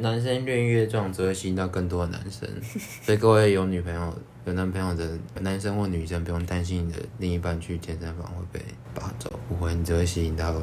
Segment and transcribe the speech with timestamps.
[0.00, 2.48] 男生练越壮，只会吸引到更多的男生。
[3.02, 8.60] 所以各位有女朋友、有男朋友的男生或女生，不用担心你的另一半去健身房会被
[8.94, 10.54] 拔走，不会，你只会吸引到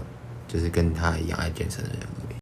[0.47, 2.35] 就是跟他一样爱健身的人而已。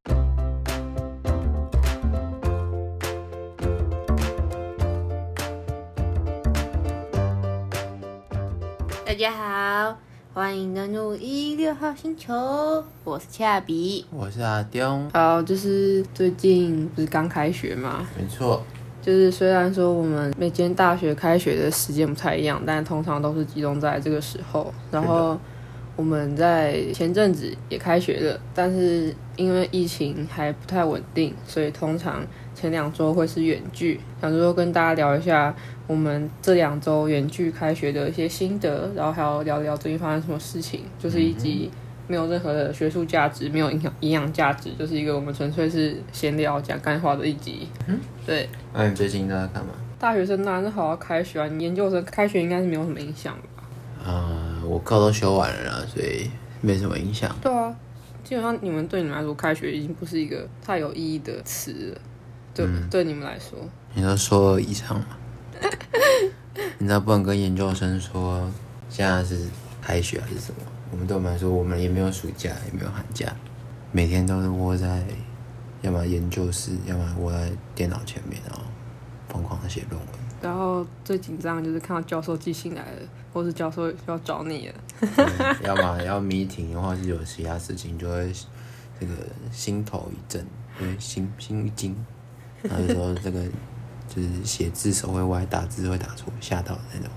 [9.03, 9.97] 大家好，
[10.35, 12.33] 欢迎登录一六号星球，
[13.03, 14.03] 我是恰比。
[14.09, 18.63] 我是阿东，好，就是最近不是刚开学嘛，没错，
[18.99, 24.73] 就是虽然说我们每间大学开学的时间不太一样，但通常都是集中在这个时候。
[24.89, 25.37] 然后
[25.95, 33.99] 我们在前阵子也开学了，但是因为疫情还不太稳定，所以通常前两周会是远距。
[34.21, 35.53] 想说跟大家聊一下
[35.87, 41.69] 我们这两周远距开学的一些心得，然后还要聊聊最近发生什么事情，就是一集
[42.07, 47.67] 没有任何的学术价值，没有营养营养价值，就是一个我们纯粹是闲聊讲干话的一集。
[47.87, 48.49] 嗯，对。
[48.73, 49.71] 那你最近都在干嘛？
[49.97, 53.63] 大学生当然是好好开学啊，你研究生开学应该是没有什么影响吧？
[54.05, 57.33] 啊、我课都修完了啦，所以没什么影响。
[57.41, 57.73] 对啊，
[58.23, 62.01] 基本上你们对你们来说，开学已经不是一个太有意义的词了，
[62.53, 63.59] 对、对你们来说。
[63.93, 65.05] 你都说以上嘛？
[66.79, 68.49] 你知道不能跟研究生说
[68.89, 69.47] 现在是
[69.81, 70.61] 开学还是什么？
[70.91, 73.33] 我们对我们来说，我们也没有暑假，也没有寒假，
[73.91, 75.03] 每天都是窝在
[75.81, 78.61] 要么研究室，要么窝在电脑前面，然后
[79.27, 80.22] 疯狂的写论文。
[80.43, 82.99] 然后最紧张就是看到教授寄信来了，
[83.31, 84.75] 或是教授要找你了。
[85.63, 88.29] 要么要 meeting，或是有其他事情，就会
[88.99, 89.13] 这个
[89.53, 90.45] 心头一震，
[90.81, 91.95] 因为心心一惊，
[92.61, 93.41] 然后有时候这个
[94.07, 97.09] 就是写字手会歪，打字会打错，吓到的那种。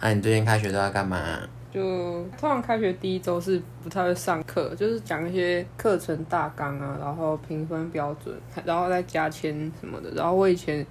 [0.00, 1.38] 那、 你最近开学都在干嘛、
[1.72, 1.80] 就
[2.38, 10.10] 通常开学第一周是不太会上课，就是讲一些课程大纲啊，然后评分标准，然后再加签什么的。
[10.14, 10.86] 然后我以前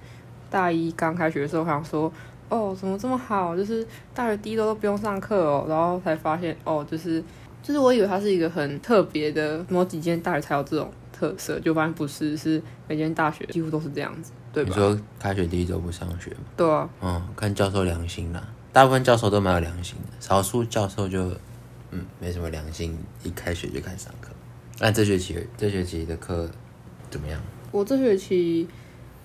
[0.48, 2.12] 大一刚开学的时候，想说，
[2.48, 3.56] 哦，怎么这么好？
[3.56, 7.22] 就是大学第一周都不用上课哦，然后才发现，哦，就是
[7.62, 14.70] 就是我以为它是一个很特别的，某几间大学才有这种特色，就发现不是，是每间大学几乎都是这样子，对吧？
[14.70, 16.36] 你说开学第一周不上学吗？
[16.56, 21.30] 对啊，嗯，看教授良心啦，大部分教授都蛮有良心的，少数教授就
[21.92, 24.28] 嗯没什么良心，一开学就开始上课。
[24.78, 26.46] 那这学期这学期的课
[27.08, 27.40] 怎么样？
[27.72, 28.68] 我这学期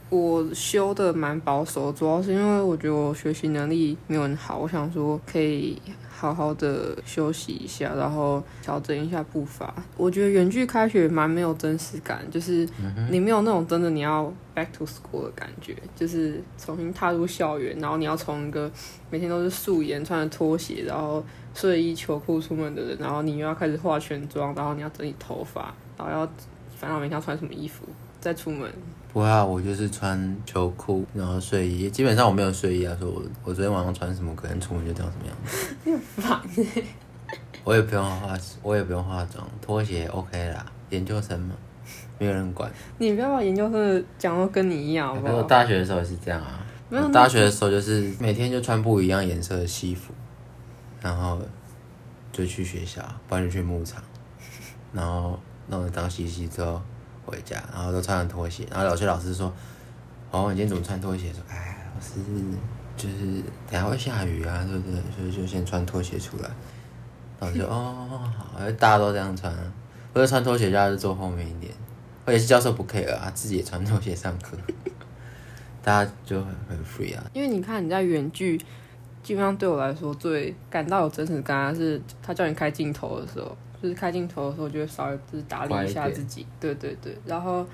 [0.09, 5.81] 我修的蛮保守，主要是因为我觉得我学习能力没有很好，我想说可以
[6.21, 9.73] 好好的休息一下，然后调整一下步伐。
[9.97, 12.67] 我觉得远距开学蛮没有真实感，就是
[13.09, 18.71] 你没有那种真的你要 back to school 的感觉，就是重新踏入校园，然后你要从一个
[19.09, 26.31] 每天都是素颜穿着拖鞋，然后睡衣球裤出门的人，然后你又要开始化全妆，然后你要整理头发，然后要
[26.77, 27.83] 烦恼每天要穿什么衣服
[28.21, 28.71] 再出门。
[29.11, 32.95] 不会啊，我就是穿秋裤，然后睡衣，基本上我没有睡衣啊。
[32.97, 35.75] 说我我昨天晚上穿什么，可能出门就长什么样子。
[35.83, 36.83] 你很烦欸
[37.65, 40.65] 我也不用化，我也不用化妆，拖鞋 OK 啦。
[40.91, 41.55] 研究生嘛，
[42.17, 42.71] 没有人管。
[42.97, 45.43] 你不要把研究生的讲到跟你一样我？
[45.43, 46.65] 大学的时候也是这样啊。
[46.89, 50.13] 没有我大学的时候就是每天就穿不一样颜色的西服，
[51.01, 51.39] 然后
[52.31, 54.01] 就去学校，不然就去牧场，
[54.93, 56.81] 然后弄得脏兮兮之后
[57.31, 59.51] 回家，然后都穿着拖鞋，然后有些老师说
[60.29, 62.19] ：“哦，你今天怎么穿拖鞋？”说：“哎，老师
[62.97, 64.99] 就是等下会下雨啊，对不对？
[65.15, 66.49] 所以就先穿拖鞋出来。”
[67.39, 69.73] 然后就哦好，大家都这样穿、啊，
[70.13, 71.73] 或者穿拖鞋，家就坐后面一点，
[72.25, 74.55] 或者是教授不 care 啊，自己也穿拖鞋上课。
[75.81, 77.23] 大家就很很 free 啊。
[77.33, 78.55] 因为你看你在远距，
[79.23, 87.65] 基本上对我来说最感到有真实感是他叫你开镜头的时候，就是开镜头的时候就会稍微就是打理一下自己，对对对，然后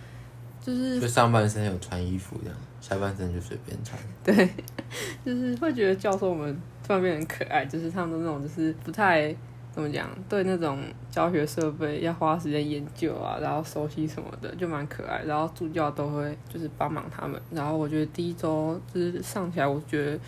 [0.62, 4.00] 就是就上半身有穿衣服这样，下半身就随便穿。
[4.24, 4.50] 对，
[5.26, 9.36] 就是会觉得教授们突然变得很可爱，就是他们都那种就是不太
[9.72, 10.80] 怎么讲，对那种
[11.12, 15.22] 教学设备要花时间研究啊，然后熟悉什么的，就蛮可爱。
[15.26, 17.40] 然后助教都会就是帮忙他们。
[17.52, 20.20] 然后我觉得第一周就是上起来，我觉得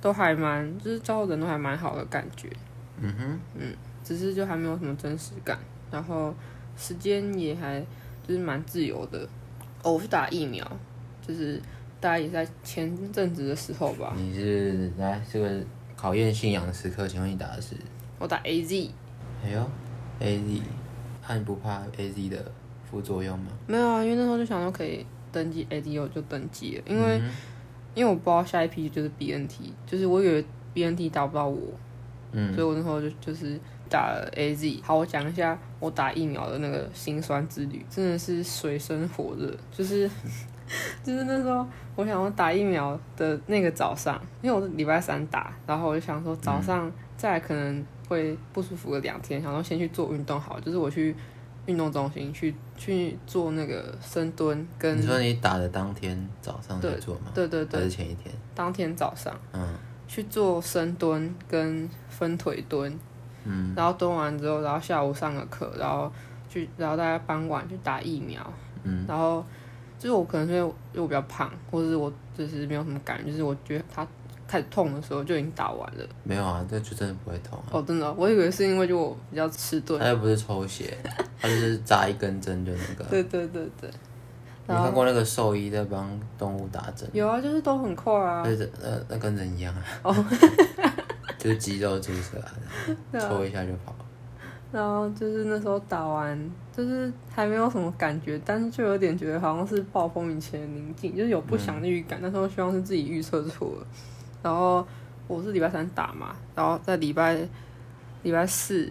[0.00, 2.48] 都还蛮，就是教的人都还蛮好的感觉，
[3.00, 3.38] 嗯哼，
[4.10, 5.56] 只是就还没有什么真实感。
[5.88, 6.34] 然后
[6.76, 7.80] 时间也还
[8.26, 9.20] 就是蛮自由的。
[9.84, 10.66] 哦，我是打疫苗，
[11.24, 11.62] 就是
[12.00, 15.62] 大家也在前阵子的时候吧，你是来这个
[15.96, 17.76] 考验信仰的时刻，请问你打的是？
[18.18, 18.90] 我打 A Z，
[19.44, 19.70] 哎呦
[20.18, 20.62] ，A Z，
[21.28, 22.52] 那你不怕 A Z 的
[22.90, 23.52] 副作用吗？
[23.68, 27.22] 没有啊，因为那时候就想说可以登记 A Z，我就登记了，因为、
[27.94, 31.58] 因为我不知道下一批就是 B N T，就是我以为 B N T 打不到我，
[32.32, 33.58] 嗯所以我那时候就就是
[33.90, 34.80] 打了 A Z。
[34.82, 40.08] 好，我讲一下我打疫苗的那个心酸之旅，真的是水深火热，就是
[41.04, 41.66] 就是那时候
[41.96, 51.14] 我想我打疫苗的那个早上，因为我是礼拜三打，然后我就想说早上再可能会不舒服个两天，想说先去做运动好，就是我去
[51.66, 57.32] 运动中心去去做那个深蹲跟你说你打的当天早上去对做吗？
[57.34, 58.34] 对对对还是前一天？
[58.54, 59.74] 当天早上嗯
[60.08, 62.98] 去做深蹲跟分腿蹲，
[63.44, 66.10] 嗯然后蹲完之后，然后下午上个课，然后
[66.48, 68.40] 去，然后大家傍晚去打疫苗，
[68.84, 69.44] 嗯然后
[69.98, 74.06] 就是我可能是因为我比较胖，或者是我就是没有什么感觉，就是我觉得它
[74.48, 76.04] 开始痛的时候就已经打完了。
[76.24, 77.64] 没有啊，这就真的不会痛啊。
[77.70, 80.08] 哦，真的，我以为是因为就我比较迟钝它。
[80.08, 80.96] 又不是抽血，
[81.40, 83.04] 它就是扎一根针就那个。
[83.04, 83.88] 对对对对，
[84.66, 87.08] 你看过那个兽医在帮动物打针？
[87.12, 88.44] 有啊，就是都很快啊。
[88.44, 89.82] 就是那那跟人一样啊。
[90.02, 90.14] 哦
[91.42, 92.36] 就是肌肉注射
[93.18, 93.94] 抽一下就跑。
[94.70, 96.38] 然后就是那时候打完，
[96.76, 102.20] 就是还没有什么感觉，但是就有点觉得好像是暴风雨前的宁静，就是有不祥的预感。
[102.22, 103.86] 那时候希望是自己预测错了。
[104.42, 104.86] 然后
[105.26, 107.36] 我是礼拜三打嘛，然后在礼拜
[108.22, 108.88] 礼拜四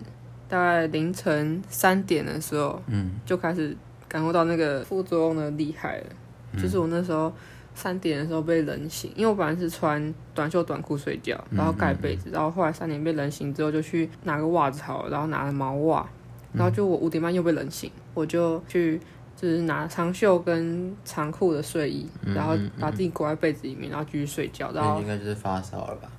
[0.50, 3.76] 大概凌晨三点的时候嗯就开始
[4.08, 6.06] 感受到那个副作用的厉害了。
[6.54, 7.32] 嗯就是我那时候
[7.80, 16.06] 三点的时候被冷醒，因为我本来是穿短袖短裤睡觉，然后盖被子，然后后来三点被冷醒之后就去拿个袜子好了，然后拿了毛袜，
[16.52, 19.00] 然后就我五点半又被冷醒，我就去
[19.36, 26.12] 就是拿长袖跟长裤的睡衣，然后把自己裹在被子里面，然后继续睡觉，然后那应该就是发烧了吧？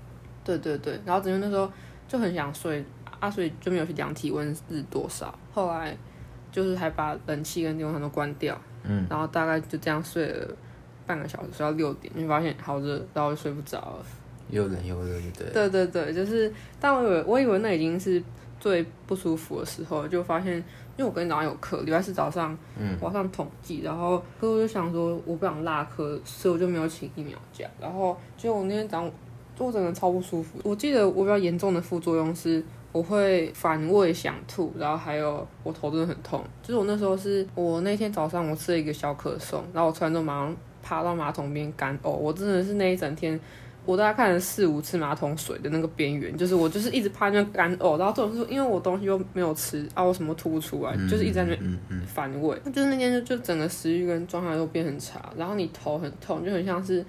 [0.42, 1.70] 对对对，然后整个那时候
[2.08, 2.82] 就很想睡
[3.20, 5.38] 啊，所以就没有去量体温是多少。
[5.52, 5.94] 后来
[6.50, 10.48] 就是还把冷气跟电风扇都关掉，嗯，然后大概就这样睡了
[11.10, 14.06] 半个小时，睡到六点，就发现好热，然后就睡不着了。
[14.48, 15.52] 又冷又热，就对了。
[15.52, 18.22] 对对对，就是，但我以为我以为那已经是
[18.60, 20.54] 最不舒服的时候，就发现，
[20.96, 29.10] 因为我跟早上有课，礼拜四早上，嗯，我要上统计，然后可是我就想说我不想落课，所以我就没有请疫苗假，然后结果我那天早上，
[29.56, 30.60] 就我整个超不舒服。
[30.62, 32.64] 我记得我比较严重的副作用是。
[32.92, 36.42] 我会反胃、想吐，然后还有我头真的很痛。
[36.60, 40.56] 就是我那时候是我那天早上我吃了一个小可颂，然后我吃完之后马上
[40.90, 42.10] 爬到马桶边干呕。
[42.10, 43.38] 我真的是那一整天
[43.86, 52.60] 我大概看了四五次马桶水的那个边缘，就是我就是一直趴那边干呕，然后这种是因为我东西又没有吃啊，我什么吐不出来，就是一直在那边嗯嗯反胃。
[52.72, 57.04] 就是那天就就整个食欲跟状态都变很差，然后你头很痛，就很像是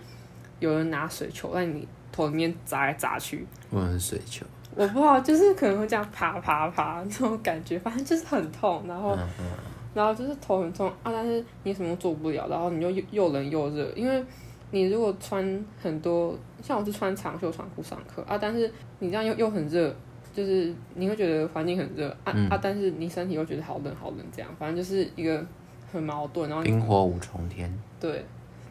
[0.59, 3.45] 有人拿水球在你头里面砸来砸去。
[3.71, 4.45] 我很水球。
[4.73, 9.45] 我不知道，就是可能会这样啪啪啪那种感觉，反正就是很痛，然后嗯嗯，
[9.93, 14.23] 然后就是头很痛啊，但是你什么都做不了，然后你就又又冷又热，因为
[14.71, 19.93] 你如果穿很多，像我是穿长袖长裤上课啊，但是你这样又又很热，
[20.33, 25.45] 就是你会觉得环境很热啊、啊，但是你身体又觉得好冷好冷，这样反正就是一个
[25.91, 28.23] 很矛盾，然后冰火五重天，对，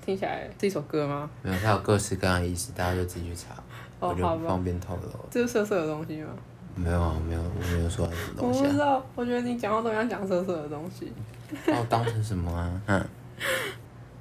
[0.02, 1.28] 听起来是一首歌吗？
[1.42, 3.62] 没有，它有各式各样的意思，大家就自己去查，
[4.00, 5.02] 我就哦好吧不方便透露。
[5.30, 6.30] 这是色色的东西吗？
[6.74, 11.12] 没有啊，没有，我没有说什么我东西啊，不知道，我觉得你讲话都像讲色色的东西。
[11.66, 12.80] 把我当成什么啊？
[12.86, 13.04] 嗯，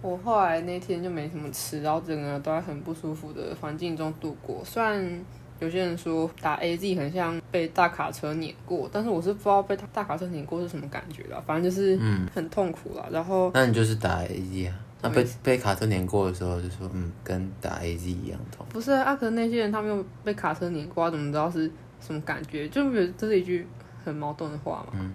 [0.02, 4.62] 我后来那天就没什么吃，然后整个都在很不舒服的环境中度过。
[4.66, 5.26] 虽然
[5.60, 13.06] 有些人说打 A Z 很像被大卡车碾过，但是我是不知道被大卡车碾过是什么感觉啦，反正就是嗯很痛苦啦。
[13.12, 14.76] 然后那你就是打 A Z 啊？
[15.02, 18.66] 那被被卡车碾过的时候，就说嗯，跟打 A Z 一样痛。
[18.70, 22.68] 不是啊，可是那些人他们又被卡车碾过，他怎么知道是什么感觉？
[22.70, 23.68] 就觉得这是一句
[24.04, 24.94] 很矛盾的话嘛。
[24.94, 25.14] 嗯，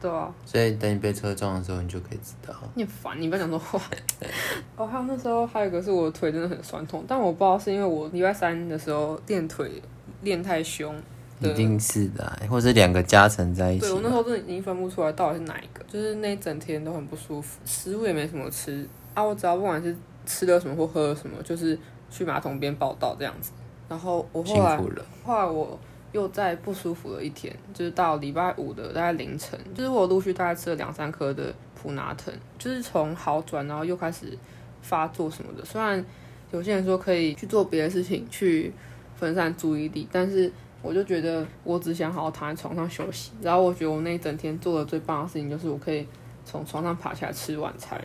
[0.00, 2.54] 对啊，所以等你被车撞的时候，你就可以知道。
[2.74, 3.80] 你很烦，你不要讲这种话。
[4.76, 9.82] 哦，还有那时候还有一个是我的腿真的很酸痛，但我不知道是因为我礼拜三的时候练腿
[10.22, 10.94] 练太凶，
[11.40, 14.08] 一定是的啊、或者两个加成在一起对我那。
[14.08, 21.78] 时候真的已经分不出来到底是哪一个，就是那一整天都很不舒服，食物也没什么吃啊，我只要不管是吃了什么或喝了什么，就是
[22.10, 23.50] 去马桶边报道这样子。
[23.88, 24.78] 然后我辛后来
[25.24, 25.78] 后来我
[26.12, 34.36] 又在不舒服了一天，就是到礼拜五的大概凌晨，就是我陆续大概吃了两三颗的普拿疼，就是从好转，然后又开始
[34.82, 35.64] 发作什么的。
[35.64, 36.04] 虽然
[36.50, 38.72] 有些人说可以去做别的事情去
[39.16, 43.32] 分散注意力，但是我就觉得我只想好好躺在床上休息。
[43.42, 46.06] 然后我觉得我那一整天做的最棒的事情就是我可以
[46.44, 48.00] 从床上爬起来吃晚餐，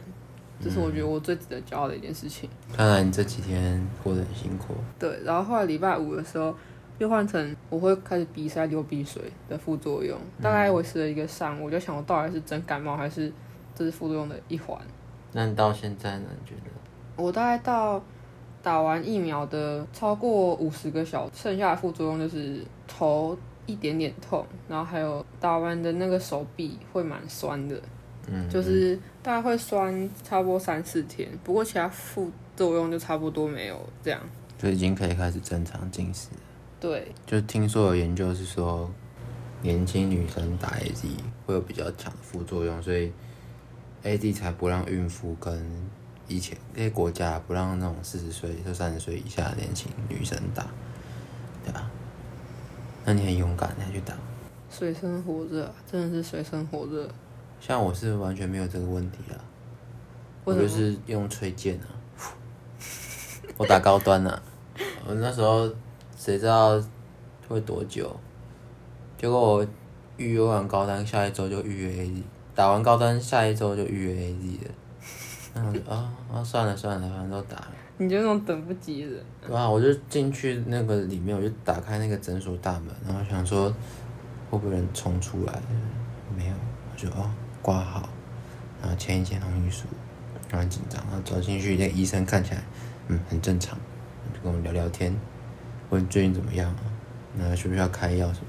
[0.61, 2.49] 这是我觉得我最值得骄傲的一件事情。
[2.75, 4.73] 看来你这几天过得很辛苦。
[4.99, 6.55] 对，然后后来礼拜五的时候
[6.99, 13.31] 又换成我会开始鼻塞、流鼻水的副作用，大概维持了一个上午，我就想我到底是真感冒还是
[13.75, 14.77] 这是副作用的一环。
[15.31, 16.25] 那你到现在呢？
[16.29, 16.69] 你觉得？
[17.15, 18.01] 我大概到
[18.61, 27.79] 打完疫苗的超过五十个小时，剩下的副作用就是头一点点痛，然后还有打完的那个手臂会蛮酸的，
[28.27, 34.19] 嗯，就是大概会酸差不多三四天，不过其他副作用就差不多没有这样。
[34.57, 36.29] 就已经可以开始正常进食。
[36.79, 38.89] 对，就听说有研究是说，
[39.61, 41.05] 年轻女生打 AZ
[41.45, 43.11] 会有比较强的副作用，所以
[44.03, 45.61] AZ 才不让孕妇跟
[46.27, 50.65] 以前那些国家不让那种四十岁就三十岁以下的年轻女生打，
[51.65, 51.89] 对吧？
[53.05, 54.13] 那你很勇敢，你还去打。
[54.69, 57.09] 水深火热啊，真的是水深火热。
[57.65, 59.39] 像我是完全没有这个问题啊，
[60.43, 61.87] 我就是用吹剑啊，
[63.55, 64.43] 我打高端啊，
[65.07, 65.71] 我那时候
[66.17, 66.77] 谁知道
[67.47, 68.13] 会多久？
[69.17, 69.67] 结果我
[70.17, 74.71] 预约完高端，下一周就预约 AZ，打完高端下一周就预约 AZ 了。
[75.55, 77.71] 然后我就啊啊算了算了，反正都打了。
[77.95, 79.23] 你就那种等不及的人。
[79.47, 83.69] 对啊，我就进去那个里面，我就打开那个诊所大门，然后想说
[84.49, 85.61] 会不会有人冲出来，
[86.35, 86.53] 没有，
[86.91, 87.31] 我就哦
[87.63, 88.07] 挂号，
[88.79, 89.85] 然后签一签同意书，
[90.51, 92.61] 然后紧张，然后走进去，那医生看起来
[93.07, 93.75] 嗯很正常，
[94.31, 95.15] 就跟我们聊聊天，
[95.89, 96.83] 问最近怎么样啊，
[97.35, 98.47] 那需不需要开药什么？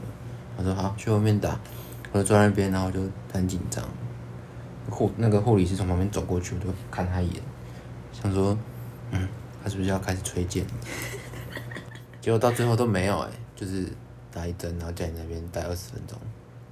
[0.58, 1.58] 我说好，去后面打，
[2.12, 3.00] 我就坐在那边，然后就
[3.32, 3.82] 很紧张，
[4.90, 7.42] 护那个护理师从旁边走过去，我就看他一眼，
[8.12, 8.58] 想说。
[9.10, 9.28] 嗯，
[9.62, 10.64] 他是不是要开始吹剑？
[12.20, 13.86] 结果到最后都没有哎、就是
[14.32, 16.18] 打一针，然后在你那边待二十分钟，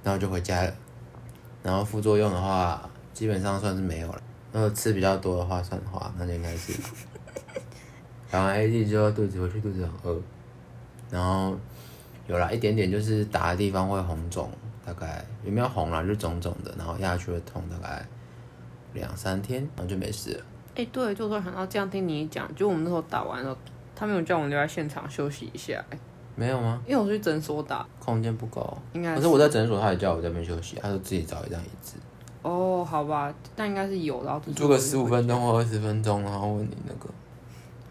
[0.03, 0.73] 然后就回家了。
[1.63, 4.21] 然后副作用的话，基本上算是没有了。
[4.51, 6.73] 如果吃比较多的话算的话，那就应该是
[8.29, 10.21] 打完 AD 之后肚子回去肚子很饿，
[11.09, 11.57] 然后
[12.27, 14.51] 有啦一点点就是打的地方会红肿，
[14.85, 18.05] 大概有没有红啦，就肿肿的，然后压下去会痛大概
[18.93, 20.43] 两三天，然后就没事了。
[20.75, 23.57] 哎、对，就突然想到这样听你讲，就我们那时候打完了，
[23.95, 25.83] 他们有叫我们留在现场休息一下、
[26.35, 26.81] 没有吗？
[26.87, 28.77] 因为我去诊所打，空间不够。
[28.93, 31.95] 应该可是我在诊所，他也叫我在那边休息，他说自己找一张椅子，
[32.41, 37.09] 哦，好吧，但应该是有，然后住个十五分钟或二十分钟，然后问你那个。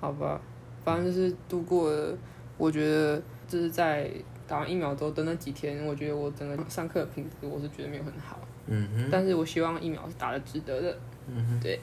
[0.00, 0.40] 好吧，
[0.84, 2.16] 反正就是度过了，
[2.58, 4.10] 我觉得就是在
[4.48, 10.98] 打完疫苗之后的那几天，我觉得我整个上课的品质我是觉得没有很好，嗯哼，但是我希望疫苗是打的值得的。
[11.28, 11.60] 嗯哼。
[11.60, 11.80] 对。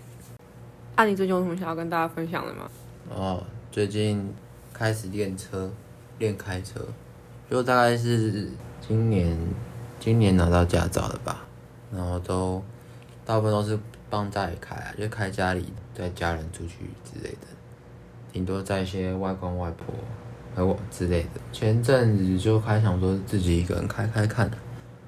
[0.96, 2.70] 啊，你最近有什么想要跟大家分享的吗？
[3.10, 4.34] 哦，最近
[4.74, 5.72] 开始练车，
[6.20, 6.80] 练开车，
[7.50, 8.48] 就大概是
[8.86, 9.36] 今年
[10.00, 11.46] 今年拿到驾照的吧，
[11.92, 12.62] 然后都
[13.26, 17.48] 大部分都是帮家里开啊，就开家里带家人出去之类的，
[18.32, 19.88] 顶多载一些外公外婆
[20.56, 21.42] 还有之类的。
[21.52, 24.52] 前阵子就开想说自己一个人开开看，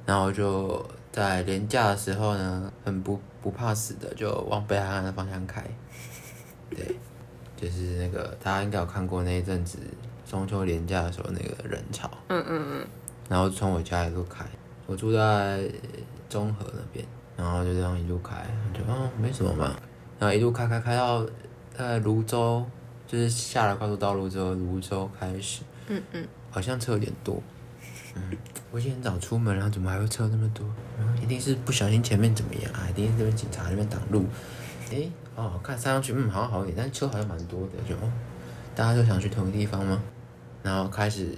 [0.05, 5.63] 然后就在廉价的时候呢，很不不怕死的就往北海岸的方向开，
[6.69, 6.95] 对。
[7.61, 9.77] 就是那个大家应该有看过那一阵子
[10.27, 12.87] 中秋连假的时候那个人潮，嗯嗯嗯，
[13.29, 14.43] 然后从我家一路开，
[14.87, 15.69] 我住在
[16.27, 17.05] 中和那边，
[17.37, 18.35] 然后就这样一路开，
[18.73, 19.75] 就哦没什么嘛，
[20.17, 21.23] 然后一路开开开到
[21.77, 22.65] 呃泸州，
[23.05, 27.43] 就是下了高速道路之后，泸州开始，嗯嗯，好像车有点多，
[28.15, 28.23] 嗯，
[28.71, 30.65] 我今天很早出门，然后怎么还会车那么多？
[30.97, 32.87] 然后一定是不小心前面怎么样啊？
[32.89, 34.25] 一定是这边警察那边挡路，
[34.91, 38.11] 诶，哦，看塞上去嗯好像好一点，但是车好像蛮多的，就哦，
[38.75, 40.01] 大家都想去同一个地方吗？
[40.63, 41.35] 然后开始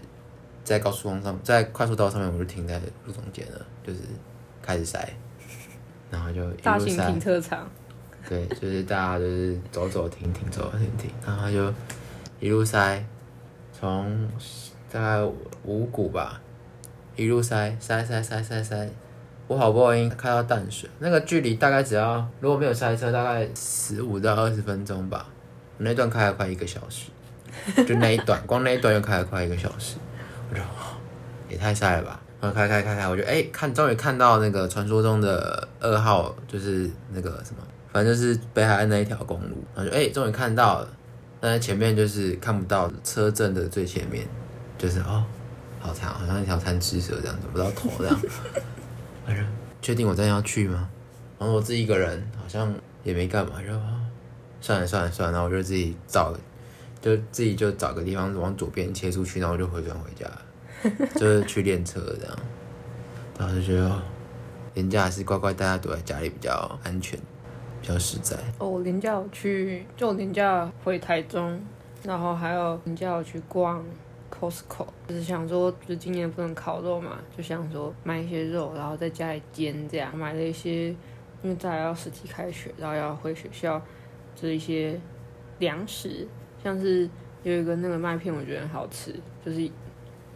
[0.63, 4.01] 在高速公路上，在快速道上面，我就停在路中间了，就是
[4.61, 5.13] 开始塞，
[6.11, 7.69] 然后就一路塞大型停，车场，
[8.27, 11.73] 对，就是大家就是走走停停，走走停停，然后就
[12.39, 13.05] 一路塞，
[13.71, 14.27] 从
[14.91, 15.23] 大概
[15.63, 16.41] 五股吧，
[17.15, 18.89] 一路塞塞塞塞塞塞，
[19.47, 25.27] 我好不容易开到淡水，那个距离大概只要如果没有塞车，大概十五到二十分钟吧。
[25.77, 27.11] 那段开了快一个小时，
[27.85, 29.97] 就那一段，光那一段就开了快一个小时，
[30.49, 30.61] 我就
[31.49, 32.19] 也太塞了吧。
[32.39, 39.63] 然后开开开开，我就哎、看，终于看到那个传说中的二号，就是那个什么，反正就是北海岸那一条公路。
[39.75, 40.87] 然后就哎，终于看到了，
[41.39, 44.25] 但是前面就是看不到车阵的最前面，
[44.77, 45.23] 就是哦，
[45.79, 48.19] 好长，好像一条贪吃蛇这样，找不到头这样。
[49.81, 50.89] 确定我真的要去吗？
[51.39, 53.99] 然后我自己一个人，好像也没干嘛，就哦
[54.61, 56.33] 算了算了算了，然后我就自己找，
[57.01, 60.25] 就自己就找个地方往左边切出去，然后我就回转回家，
[61.19, 62.37] 就是去练车这样。
[63.37, 64.01] 然后就觉得，哦
[64.73, 67.19] 人家还是乖乖大家躲在家里比较安全，
[67.81, 68.35] 比较实在。
[68.57, 71.61] 哦，我连假有去，就我连假回台中，
[72.03, 73.83] 然后还有连假有去逛
[74.33, 80.87] Costco，就是想说，就是今年不能烤肉嘛，就想说买一些肉，然后在家里煎这样，买了一些，
[81.43, 83.79] 因为再来要实体开学，然后要回学校，
[84.35, 84.99] 就是一些
[85.59, 86.27] 粮食，
[86.63, 87.07] 像是
[87.43, 89.13] 有一个那个麦片，我觉得很好吃，
[89.45, 89.69] 就是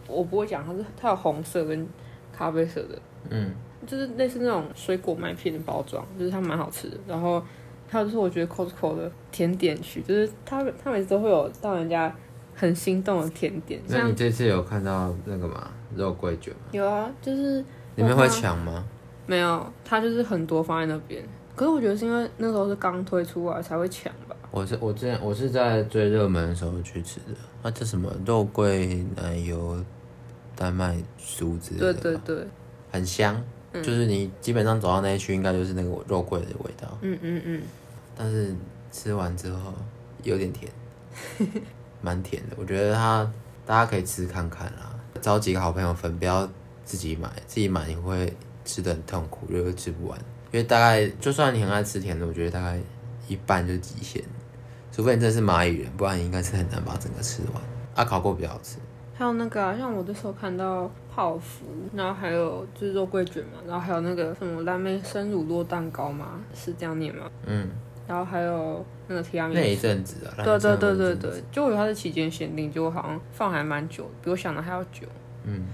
[0.06, 1.86] 我不会讲它是它有红色跟
[2.32, 2.98] 咖啡色的，
[3.30, 3.52] 嗯，
[3.86, 6.96] 就是类似那种水果麦片的包装，就是它蛮好吃的。
[7.06, 7.42] 然后
[7.88, 12.14] 还有就是我觉得 Costco 的甜点区，就是它它每次都会有到人家
[12.58, 15.70] 很心动的甜点，那你这次有看到那个吗？
[15.96, 16.60] 肉桂卷吗？
[16.72, 18.84] 有啊，就是你们会抢吗？
[19.26, 21.22] 没有，它就是很多放在那边。
[21.54, 24.34] 可是我觉得是因为那时候是刚推出来才会抢吧。
[24.50, 29.82] 我是我之前我是在最热门的时候去吃的，啊，这什么肉桂奶油
[30.56, 32.46] 丹麦酥之类的，对对对，
[32.90, 33.40] 很香，
[33.74, 37.62] 就是你基本上走到那一区，应该就是那个肉桂的味道，嗯嗯嗯，
[38.16, 38.54] 但是
[38.90, 39.72] 吃完之后
[40.22, 40.72] 有点甜，
[42.00, 42.56] 蛮甜的。
[42.58, 43.30] 我觉得它
[43.66, 46.48] 大家可以吃看看啦，找几个好朋友分，不要
[46.84, 48.32] 自己买，自己买你会
[48.64, 50.18] 吃的很痛苦，又会吃不完。
[50.50, 52.78] 因为大概就算你很爱吃甜的，我觉得大概
[53.26, 54.22] 一半就是极限，
[54.90, 57.62] 除非你真是蚂蚁人，不然你应该是很难把整个吃完。
[57.94, 58.78] 啊，烤过比较好吃，
[59.14, 67.28] 还有那个、啊，像我这时候看到泡芙，然后还有就是肉桂卷嘛，然后还有那个什么蓝莓生乳酪蛋糕嘛，是这样念吗？
[67.44, 67.68] 嗯，
[68.08, 69.76] 然后还有那个提拉米那一。
[69.76, 75.06] 阵子啊，对对对对对，就它是期间限定，结果好像放还蛮久，比我想的还要久。
[75.44, 75.66] 嗯，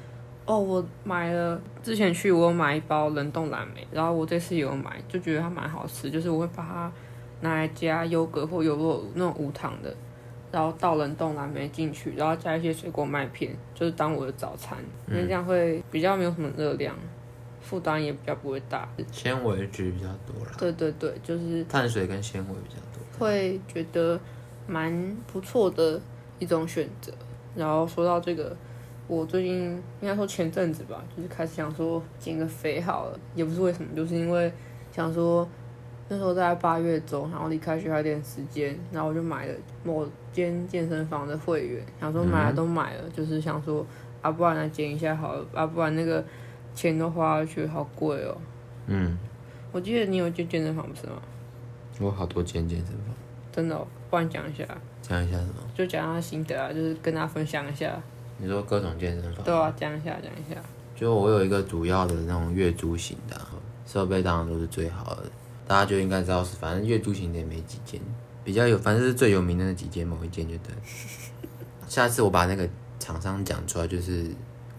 [0.44, 6.92] 哦，我买了，之前去我有买一包冷冻蓝莓，然后我这次也有买，就觉得它蛮好吃，就是我会把它
[7.40, 9.94] 拿来加优格或优酪乳那种无糖的，
[10.52, 16.94] 然后倒冷冻蓝莓进去，然后加一些水果麦片，就是当我的早餐，因为这样会比较没有什么热量，
[17.64, 18.86] 负担也比较不会大。
[19.10, 23.02] 纤维质比较多了，对对对，就是碳水跟纤维比较多。
[23.18, 24.20] 会觉得
[24.66, 26.00] 蛮不错的
[26.38, 27.10] 一种选择。
[27.56, 28.56] 然后说到这个，
[29.06, 34.52] 我最近应该说前阵子吧，就是开始想说减个肥好了，也不是为什么，就是因为
[34.92, 35.48] 想说
[36.08, 39.54] 那时候在八月中，然后离开学校一点时间，然后我就买了
[39.84, 43.86] 某间健身房的会员，想说买了都买了，就是想说
[44.20, 46.24] 啊，不然来减一下好了，啊，不然那个
[46.74, 48.36] 钱都花下去，好贵哦。
[48.86, 49.16] 嗯，
[49.72, 51.22] 我记得你有去健身房不是吗？
[52.00, 53.14] 我好多间健身房，
[53.52, 54.66] 真的、哦，不然讲一下。
[55.00, 55.54] 讲一下什么？
[55.74, 57.94] 就讲他心得啊，就是跟大家分享一下，
[58.38, 59.44] 你说各种健身房？
[59.44, 60.60] 对啊，讲一下讲一下。
[60.96, 63.50] 就我有一个主要的那种月租型的啊、
[63.86, 65.24] 设备，当然都是最好的，
[65.66, 68.00] 大家就应该知道是，反正月租型的也没几间，
[68.42, 70.74] 比较有，反正是最有名的那几间，某一间就对。
[71.86, 74.30] 下次我把那个厂商讲出来，就是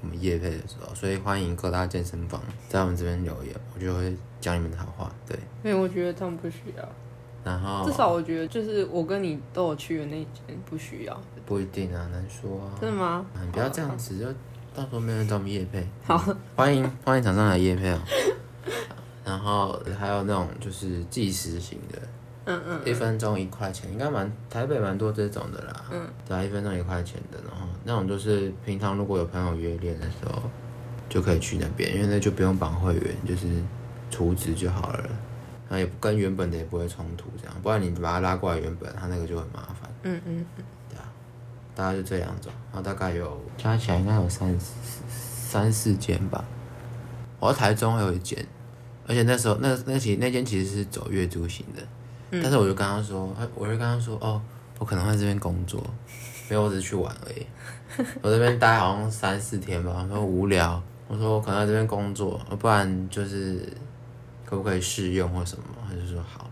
[0.06, 2.40] 我们夜配的时候，所以欢迎各大健身房
[2.70, 5.36] 在我们这边留言，我就会讲你们的好话，对。
[5.64, 6.88] 因为我觉得他们不需要，
[7.44, 12.78] 然后至少我觉得就是我跟你都有去的那一间不需要，不一定啊，难说啊。
[12.80, 13.26] 真的吗？
[13.34, 14.26] 啊你不要这样子，就
[14.76, 15.88] 到时候没人找我们夜配。
[16.06, 16.16] 好，
[16.56, 18.00] 欢迎欢迎厂商来夜配哦。
[19.26, 22.00] 然后还有那种就是计时型的，
[22.46, 25.86] 嗯嗯，一分钟一块钱，应该蛮台北蛮多这种的啦。
[25.92, 30.42] 嗯，对啊，一分钟一块钱的，然后那种就是平常如果有朋友约练的时候，
[31.08, 33.48] 就可以去那边，因为那就不用绑会员，就是
[34.10, 35.04] 储值就好了。
[35.68, 39.90] 然后也不跟原本的也不会冲突，这样，不然你把它拉过来原本，它那个就很麻烦。
[40.04, 41.04] 嗯嗯嗯，对啊，
[41.74, 44.56] 大概就这两种，然后大概有加起来应该有三
[45.10, 46.46] 三四间吧。
[47.40, 48.46] 我在台中还有一间，
[49.08, 51.82] 而且那时候那那其那间其实是走月租型的，
[52.44, 54.40] 但是我就跟他说，哎我就跟他说，哦，
[54.78, 55.84] 我可能会在这边工作，
[56.50, 57.46] 没有，我只是去玩而已。
[58.22, 63.68] 我这边待好像三四天吧，我说无聊，我说我可能在这边工作，不然就是
[64.46, 65.64] 可不可以试用或什么？
[65.88, 66.50] 他就说好，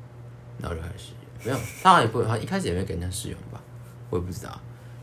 [0.60, 1.14] 然后就开始。
[1.44, 3.62] 没有，他好像也不，他一开始也没给人家试用吧，
[4.10, 4.60] 我也不知道。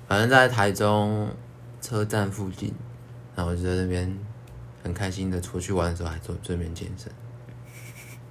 [0.08, 1.28] 反正在台中
[1.80, 2.74] 车站附近，
[3.36, 4.18] 然后我就在那边
[4.82, 7.12] 很开心的出去玩的时候，还做顺便健身，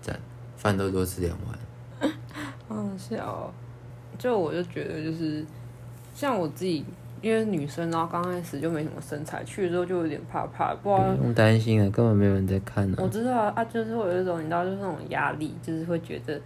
[0.02, 0.20] 赞，
[0.58, 2.12] 饭都多吃两碗。
[2.68, 3.54] 好好笑哦。
[4.18, 5.46] 就我就觉得就是
[6.20, 6.84] 像我自己，
[7.22, 16.38] 因为女生，然后刚开始就没什么身材，去了之后就有点怕怕，不知道不用担心啊，根本没有人在看我知道啊，啊，就是会有一种你知道，就是那种压力，就是会觉得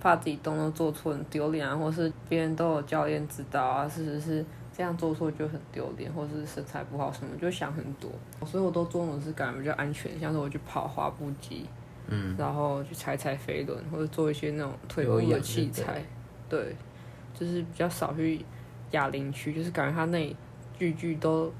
[0.00, 4.44] 怕自己动作做错很丢脸啊，或是别人都有教练指导啊，是不是
[4.76, 8.10] 这样做错就很丢脸，或是身材不好什么，就想很多，
[8.44, 11.64] 所以我都做那种是感觉比较安全，像是我去跑滑步机，
[12.08, 16.02] 嗯，然后去踩踩飞轮，或者做一些那种腿部的器材，
[16.48, 16.74] 对，
[17.32, 18.44] 就是比较少去
[18.92, 20.36] 哑铃区，就是感觉他那里
[20.78, 21.52] 句句都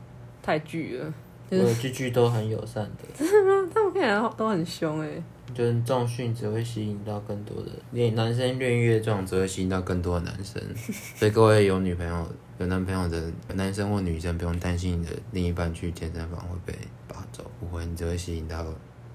[0.43, 1.15] 太巨了，
[1.51, 3.27] 就是句句都很友善的，
[3.73, 5.23] 他们看起来都很凶哎、
[5.55, 10.63] 就是重训只会吸引到更多的练男生练越重，只会吸引到更多的男生。
[11.17, 12.27] 所以各位有女朋友、
[12.59, 16.73] 有男朋友的男生或女生，不用担心你的另一半去健身房会被
[17.09, 18.65] 拔走，不会，你只会吸引到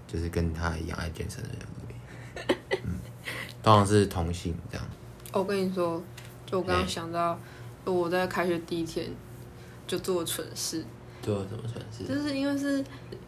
[0.07, 2.57] 就是跟他一样爱健身的人而已。
[2.85, 2.99] 嗯，
[3.61, 4.85] 当然是同性这样。
[5.31, 6.01] 我跟你说，
[6.45, 7.39] 就我刚刚哎想到，
[7.93, 9.07] 我在开学第一天
[9.85, 10.83] 就做了蠢事，
[11.21, 12.03] 做了什么蠢事？
[12.03, 12.83] 就是因为是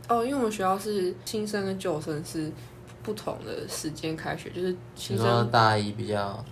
[0.10, 2.52] 哦，因为我们学校是新生跟旧生是
[3.04, 6.44] 不同的时间开学，就是新生大一比较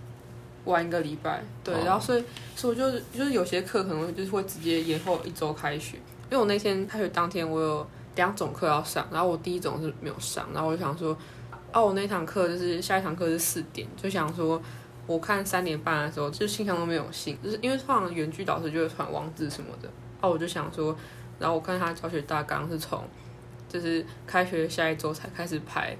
[0.66, 2.24] 晚一个礼拜，对，哦然后所以
[2.56, 5.98] 所以我就就是有些课可能就是会直接延后一周开学，
[6.30, 11.18] 因为我那天开学当天我有两种课要上，然后我第一种是没有上，然后我就想说，
[11.74, 14.62] 哦，我那堂课就是下一堂课是四点，就想说。
[15.08, 19.90] 我看三点半的时候，就信箱都没有信，就是因为通常原剧导师就会传网址什么的，
[20.22, 20.96] 哦，我就想说，
[21.40, 23.04] 然后我看他教学大纲是从，
[23.70, 25.96] 就是开学下一周才开始排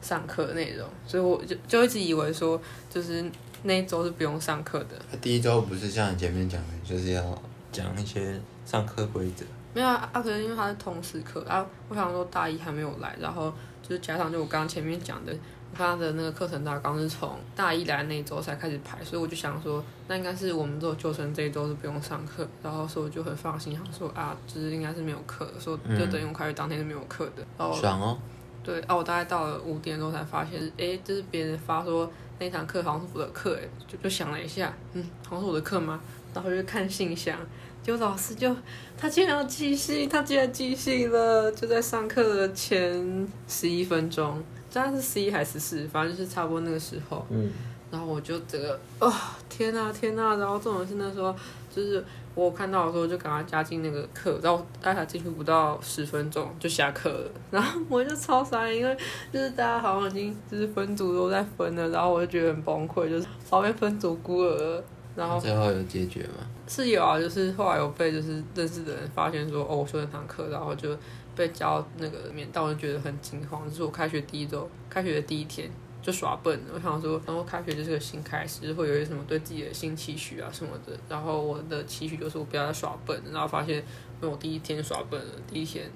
[0.00, 3.24] 上课的内容，所以我就就一直以为说，就是
[3.62, 4.96] 那一周是不用上课的。
[5.22, 9.44] 第一周不是像你前面讲的，就是要讲一些上课规则。
[9.72, 13.52] 没有啊，啊可是因为他是通识课啊，我想说大一还没有来，然后
[13.82, 15.34] 就是加上就我刚刚前面讲的，
[15.74, 28.18] 他的那个课程大纲是从大一来那一周才开始排，所以我就想说，那应该是我们这旧生这一周是不用上课，然后所以我就很放心，想说啊，就是应该是没有课，说就等于我开学当天是没有课的，然后爽哦！
[28.62, 36.00] 对啊，我大概到了五点钟才发现，诶，这是别人发说那堂课好像是我的课，诶，就就想了一下，嗯，好像是我的课吗？
[36.32, 37.38] 然后就看信箱，
[37.82, 38.56] 结果老师就
[38.96, 44.42] 他竟然要寄信，他竟然寄信了，就在上课的前十一分钟，
[44.74, 47.24] 这样是十一还是十四，反正就是差不多那个时候。
[47.30, 47.48] 嗯，
[47.92, 49.12] 然后我就整个哦、
[49.48, 50.36] 天呐天呐！
[50.36, 51.32] 然后这种是那时候
[51.72, 58.96] 就是我看到的时候就赶快加进那个课，然后大概进去不到十分钟就下课了，然后我就超傻眼，因为
[59.32, 64.84] 就是大家好像已经就是分组都在分了，然后我就觉得很崩溃，就是旁边分组孤儿了，
[65.14, 66.44] 然后最后有解决吗？
[66.66, 70.96] 是有啊，就是后来有被就是认识的人发现说哦我修那堂课，然后就
[71.34, 75.70] 被叫到那个里面，但我就觉得很惊慌，就是我开学第一周，开学的第一天
[76.02, 83.82] 就耍笨，我想说，然后开学就是个新开始，就会有一些什么对自己的新期许啊什么的，然后我的期许就是我不要再耍笨，然后发现因
[84.22, 85.90] 为我第一天耍笨了，第一天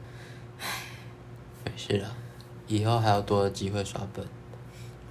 [1.64, 2.10] 没事啦，
[2.66, 4.26] 以后还有多的机会耍笨。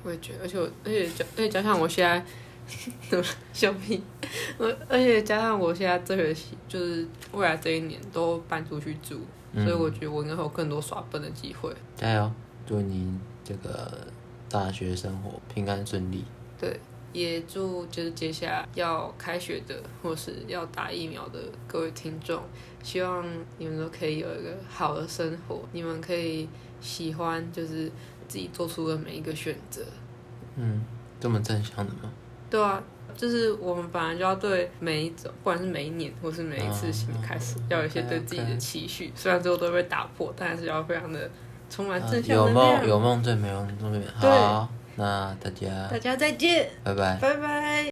[0.04, 2.26] 我也觉得，而且我而且加而且加上我现在。
[3.53, 4.01] 笑屁！
[4.58, 9.19] 我而且加上我现在这学期就是未来这一年都搬出去住，
[9.53, 11.73] 嗯所以我觉得我应该会有更多耍笨的机会。
[11.95, 12.32] 加油，
[12.65, 14.08] 祝你这个
[14.49, 16.23] 大学生活平安顺利。
[16.60, 16.80] 对，
[17.13, 22.43] 也祝就是接下来要开学的或是要打疫苗的各位听众，
[22.84, 23.25] 希望
[23.58, 26.47] 你们都可以有一个好的生活，你们可以
[26.82, 27.89] 喜欢就是
[28.27, 29.82] 自己做出的每一个选择。
[30.58, 30.84] 嗯，
[31.19, 32.12] 这么正向的吗？
[32.49, 32.81] 对啊，
[33.15, 39.12] 就是我们本来就要对每一种，不管是每一年或是每一次新的开始，要有一些对自己的期许。
[39.15, 41.29] 虽然最后都会被打破，但还是要非常的
[41.69, 42.79] 充满啊正向有能量。
[42.79, 44.05] 梦有梦最美梦最美。
[44.21, 47.17] 对好，那大家大家再见，拜拜。
[47.21, 47.89] 拜拜。